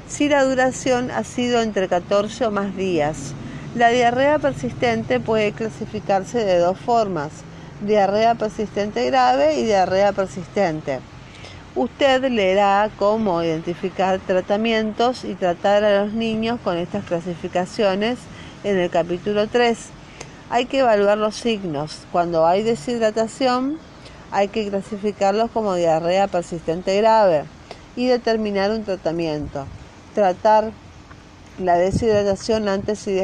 [0.09, 3.33] si la duración ha sido entre 14 o más días
[3.75, 7.31] la diarrea persistente puede clasificarse de dos formas,
[7.81, 10.99] diarrea persistente grave y diarrea persistente.
[11.75, 18.17] Usted leerá cómo identificar tratamientos y tratar a los niños con estas clasificaciones
[18.63, 19.77] en el capítulo 3.
[20.49, 21.99] Hay que evaluar los signos.
[22.13, 23.77] Cuando hay deshidratación,
[24.31, 27.43] hay que clasificarlos como diarrea persistente grave
[27.95, 29.65] y determinar un tratamiento.
[30.13, 30.71] Tratar
[31.59, 33.19] la deshidratación antes y,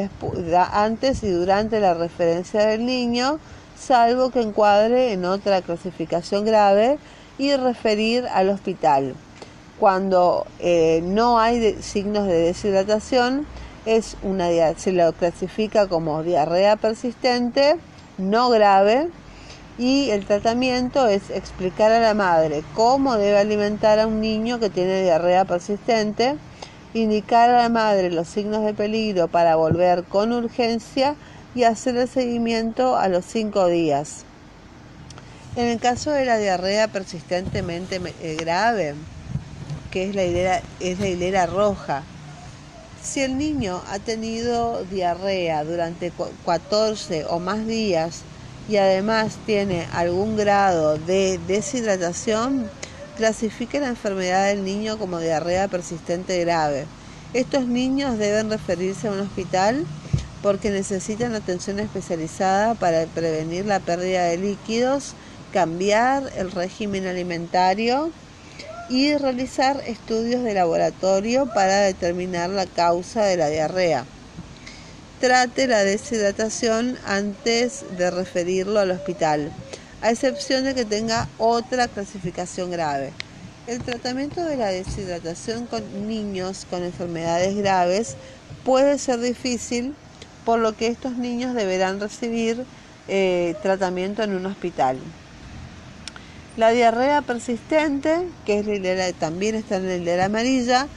[0.71, 3.39] antes y durante la referencia del niño,
[3.81, 6.99] salvo que encuadre en otra clasificación grave
[7.37, 9.15] y referir al hospital.
[9.79, 13.47] Cuando eh, no hay signos de deshidratación,
[13.85, 17.77] es una, se lo clasifica como diarrea persistente,
[18.19, 19.09] no grave,
[19.79, 24.69] y el tratamiento es explicar a la madre cómo debe alimentar a un niño que
[24.69, 26.35] tiene diarrea persistente,
[26.93, 31.15] indicar a la madre los signos de peligro para volver con urgencia
[31.55, 34.23] y hacer el seguimiento a los cinco días.
[35.55, 38.95] En el caso de la diarrea persistentemente eh, grave,
[39.91, 42.03] que es la hilera, es la hilera roja,
[43.03, 46.13] si el niño ha tenido diarrea durante
[46.45, 48.21] 14 o más días
[48.69, 52.69] y además tiene algún grado de deshidratación,
[53.17, 56.85] clasifique la enfermedad del niño como diarrea persistente grave.
[57.33, 59.85] Estos niños deben referirse a un hospital
[60.41, 65.13] porque necesitan atención especializada para prevenir la pérdida de líquidos,
[65.53, 68.11] cambiar el régimen alimentario
[68.89, 74.05] y realizar estudios de laboratorio para determinar la causa de la diarrea.
[75.19, 79.51] Trate la deshidratación antes de referirlo al hospital
[80.01, 83.11] a excepción de que tenga otra clasificación grave.
[83.67, 88.15] El tratamiento de la deshidratación con niños con enfermedades graves
[88.65, 89.93] puede ser difícil
[90.45, 92.65] por lo que estos niños deberán recibir
[93.07, 94.97] eh, tratamiento en un hospital.
[96.57, 100.87] La diarrea persistente, que es también está en la hilera amarilla,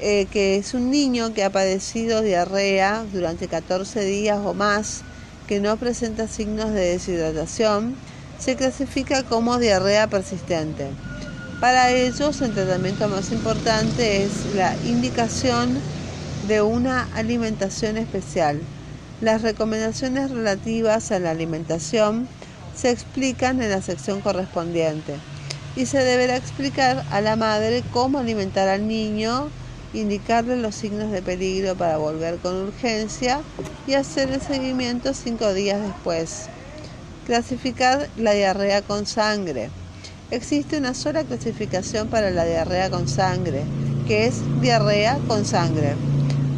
[0.00, 5.02] eh, que es un niño que ha padecido diarrea durante 14 días o más,
[5.48, 7.96] que no presenta signos de deshidratación,
[8.38, 10.88] se clasifica como diarrea persistente.
[11.60, 15.78] Para ellos, el tratamiento más importante es la indicación
[16.48, 18.60] de una alimentación especial.
[19.20, 22.28] Las recomendaciones relativas a la alimentación
[22.74, 25.14] se explican en la sección correspondiente
[25.76, 29.48] y se deberá explicar a la madre cómo alimentar al niño,
[29.94, 33.40] indicarle los signos de peligro para volver con urgencia
[33.86, 36.46] y hacer el seguimiento cinco días después.
[37.26, 39.70] Clasificar la diarrea con sangre.
[40.30, 43.62] Existe una sola clasificación para la diarrea con sangre,
[44.06, 45.94] que es diarrea con sangre.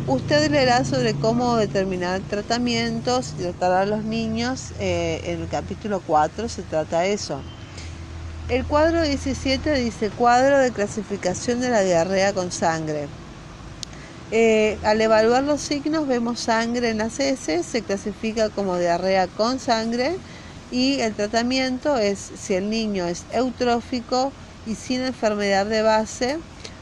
[0.08, 4.70] Usted leerá sobre cómo determinar tratamientos y tratar a los niños.
[4.78, 7.40] Eh, en el capítulo 4 se trata eso.
[8.48, 13.08] El cuadro 17 dice cuadro de clasificación de la diarrea con sangre.
[14.30, 19.58] Eh, al evaluar los signos vemos sangre en las heces, se clasifica como diarrea con
[19.58, 20.16] sangre
[20.70, 24.30] y el tratamiento es si el niño es eutrófico
[24.66, 26.38] y sin enfermedad de base,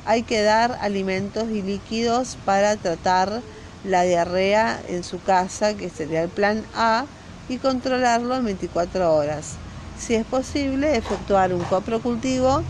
[0.07, 3.43] hay que dar alimentos y líquidos para tratar
[3.85, 7.05] la diarrea en su casa, que sería el plan A,
[7.49, 9.53] y controlarlo en 24 horas.
[9.99, 12.63] Si es posible, efectuar un coprocultivo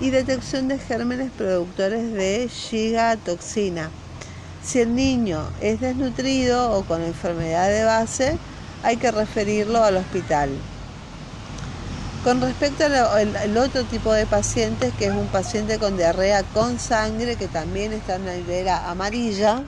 [0.00, 3.90] y detección de gérmenes productores de gigatoxina.
[4.62, 8.36] Si el niño es desnutrido o con enfermedad de base,
[8.82, 10.50] hay que referirlo al hospital.
[12.26, 17.36] Con respecto al otro tipo de pacientes, que es un paciente con diarrea con sangre,
[17.36, 19.62] que también está en la hilera amarilla,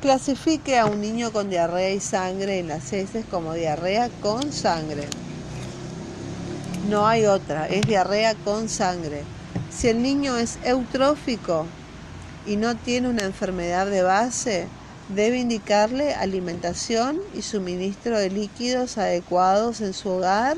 [0.00, 5.06] clasifique a un niño con diarrea y sangre en las heces como diarrea con sangre.
[6.88, 9.24] No hay otra, es diarrea con sangre.
[9.70, 11.66] Si el niño es eutrófico,
[12.46, 14.66] y no tiene una enfermedad de base,
[15.14, 20.56] debe indicarle alimentación y suministro de líquidos adecuados en su hogar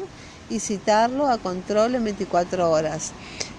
[0.51, 3.13] y citarlo a control en 24 horas.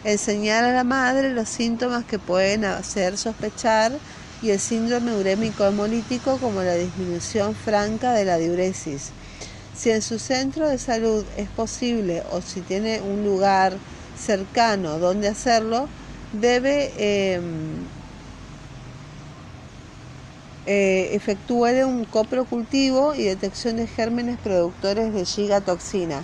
[0.03, 3.91] Enseñar a la madre los síntomas que pueden hacer sospechar
[4.43, 9.11] y el síndrome urémico hemolítico como la disminución franca de la diuresis.
[9.76, 13.74] Si en su centro de salud es posible o si tiene un lugar
[14.19, 15.88] cercano donde hacerlo,
[16.34, 17.43] debe em,
[20.66, 26.24] eh, efectúe un coprocultivo y detección de gérmenes productores de gigatoxina.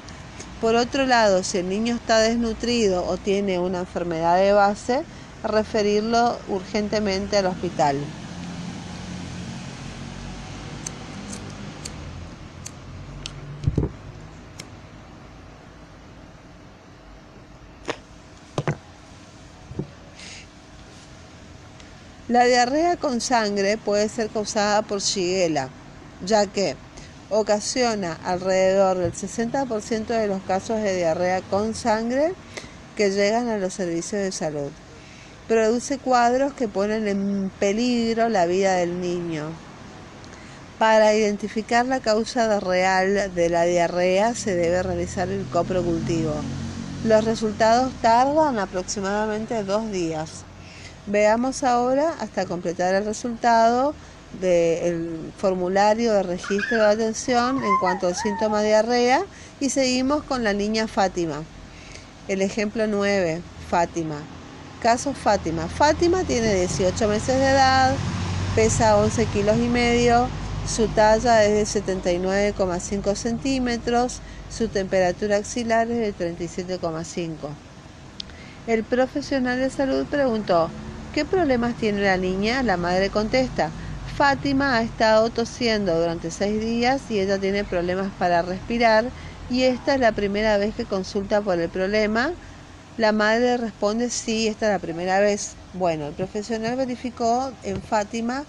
[0.61, 5.03] Por otro lado, si el niño está desnutrido o tiene una enfermedad de base,
[5.43, 7.97] referirlo urgentemente al hospital.
[22.29, 25.69] La diarrea con sangre puede ser causada por Shigella,
[26.23, 26.75] ya que
[27.31, 32.35] ocasiona alrededor del 60% de los casos de diarrea con sangre
[32.95, 34.69] que llegan a los servicios de salud.
[35.47, 39.49] Produce cuadros que ponen en peligro la vida del niño.
[40.77, 46.35] Para identificar la causa real de la diarrea se debe realizar el coprocultivo.
[47.05, 50.45] Los resultados tardan aproximadamente dos días.
[51.09, 53.95] Veamos ahora hasta completar el resultado
[54.39, 59.23] del formulario de registro de atención en cuanto al síntoma de diarrea
[59.59, 61.41] y seguimos con la niña Fátima.
[62.27, 63.41] El ejemplo 9,
[63.71, 64.17] Fátima.
[64.83, 65.67] Caso Fátima.
[65.67, 67.95] Fátima tiene 18 meses de edad,
[68.55, 70.27] pesa 11 kilos y medio,
[70.67, 74.19] su talla es de 79,5 centímetros,
[74.51, 77.31] su temperatura axilar es de 37,5.
[78.67, 80.69] El profesional de salud preguntó,
[81.13, 82.61] ¿Qué problemas tiene la niña?
[82.61, 83.71] La madre contesta,
[84.15, 89.05] Fátima ha estado tosiendo durante seis días y ella tiene problemas para respirar
[89.49, 92.31] y esta es la primera vez que consulta por el problema.
[92.97, 95.53] La madre responde, sí, esta es la primera vez.
[95.73, 98.45] Bueno, el profesional verificó en Fátima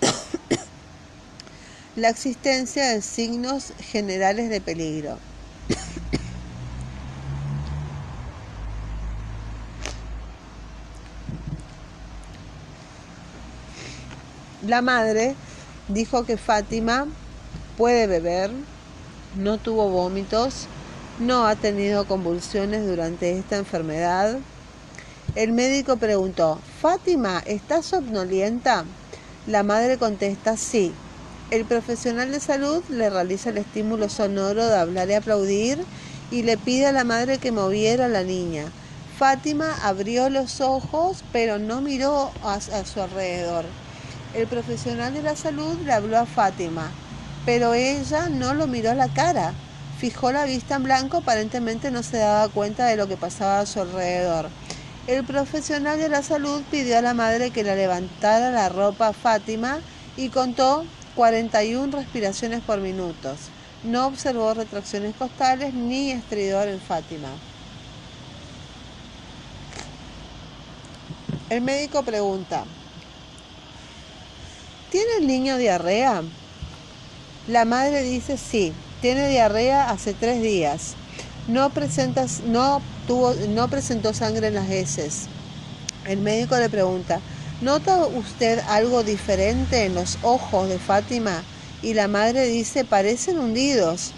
[1.96, 5.18] la existencia de signos generales de peligro.
[14.66, 15.34] La madre
[15.88, 17.06] dijo que Fátima
[17.76, 18.50] puede beber,
[19.36, 20.68] no tuvo vómitos,
[21.18, 24.38] no ha tenido convulsiones durante esta enfermedad.
[25.34, 28.84] El médico preguntó, Fátima, ¿estás somnolienta?
[29.46, 30.92] La madre contesta, sí.
[31.50, 35.84] El profesional de salud le realiza el estímulo sonoro de hablar y aplaudir
[36.30, 38.64] y le pide a la madre que moviera a la niña.
[39.18, 43.66] Fátima abrió los ojos, pero no miró a, su alrededor.
[44.34, 46.90] El profesional de la salud le habló a Fátima,
[47.46, 49.54] pero ella no lo miró a la cara.
[50.00, 53.66] Fijó la vista en blanco, aparentemente no se daba cuenta de lo que pasaba a
[53.66, 54.50] su alrededor.
[55.06, 59.12] El profesional de la salud pidió a la madre que le levantara la ropa a
[59.12, 59.78] Fátima
[60.16, 63.36] y contó 41 respiraciones por minuto.
[63.84, 67.28] No observó retracciones costales ni estridor en Fátima.
[71.50, 72.64] El médico pregunta,
[74.94, 76.22] ¿tiene el niño diarrea?
[77.48, 78.72] La madre dice sí,
[79.02, 80.94] tiene diarrea hace tres días.
[81.48, 81.72] No,
[82.46, 85.26] no, tuvo, no presentó sangre en las heces.
[86.06, 87.18] El médico le pregunta,
[87.60, 91.42] ¿nota usted algo diferente en los ojos de Fátima?
[91.82, 94.12] Y la madre dice, parecen hundidos.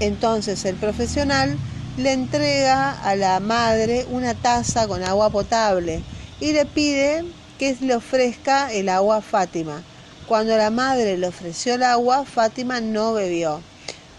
[0.00, 1.56] Entonces el profesional
[1.98, 6.02] le entrega a la madre una taza con agua potable
[6.40, 7.22] y le pide
[7.60, 9.82] que le ofrezca el agua a Fátima.
[10.26, 13.60] Cuando la madre le ofreció el agua, Fátima no bebió.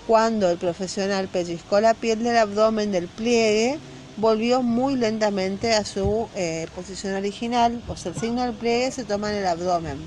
[0.05, 3.79] Cuando el profesional pellizcó la piel del abdomen del pliegue,
[4.17, 9.31] volvió muy lentamente a su eh, posición original, pues el signo del pliegue se toma
[9.31, 9.97] en el abdomen.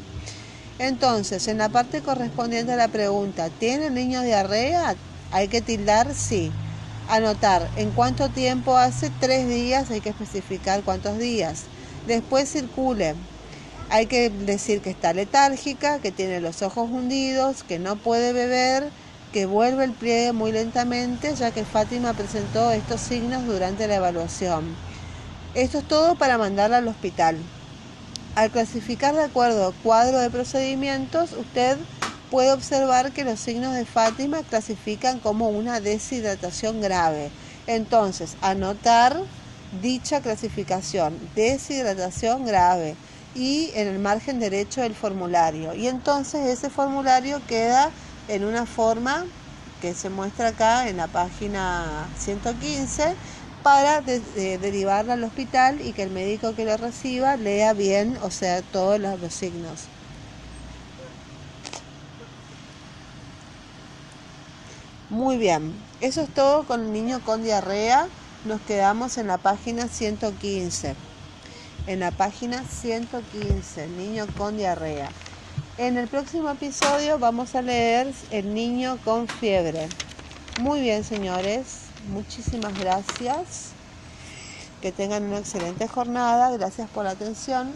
[0.79, 4.95] Entonces, en la parte correspondiente a la pregunta, ¿tiene el niño diarrea?
[5.33, 6.53] Hay que tildar sí.
[7.09, 11.65] Anotar en cuánto tiempo hace tres días, hay que especificar cuántos días.
[12.07, 13.15] Después circule.
[13.91, 18.91] Hay que decir que está letárgica, que tiene los ojos hundidos, que no puede beber,
[19.33, 24.77] que vuelve el pliegue muy lentamente, ya que Fátima presentó estos signos durante la evaluación.
[25.55, 27.37] Esto es todo para mandarla al hospital.
[28.35, 31.79] Al clasificar de acuerdo al cuadro de procedimientos, usted
[32.31, 37.31] puede observar que los signos de Fátima clasifican como una deshidratación grave.
[37.67, 39.17] Entonces, anotar
[39.81, 42.97] dicha clasificación, deshidratación grave,
[43.35, 45.75] y en el margen derecho del formulario.
[45.75, 47.91] Y entonces ese formulario queda
[48.29, 49.25] en una forma
[49.83, 53.15] que se muestra acá en la página 115
[53.63, 58.63] para derivarla al hospital y que el médico que lo reciba lea bien, o sea,
[58.63, 59.81] todos los signos.
[65.11, 68.07] Muy bien, eso es todo con el niño con diarrea.
[68.45, 70.95] Nos quedamos en la página 115.
[71.87, 75.09] En la página 115, el niño con diarrea.
[75.79, 79.89] En el próximo episodio vamos a leer el niño con fiebre.
[80.61, 81.87] Muy bien, señores.
[82.11, 83.71] Muchísimas gracias.
[84.83, 86.51] Que tengan una excelente jornada.
[86.51, 87.73] Gracias por la atención.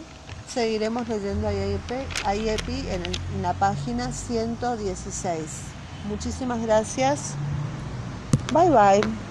[0.47, 5.39] Seguiremos leyendo a IEPI en la página 116.
[6.07, 7.33] Muchísimas gracias.
[8.53, 9.28] Bye bye.